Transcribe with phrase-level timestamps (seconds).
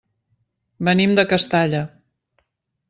[0.87, 1.85] Venim de Castalla.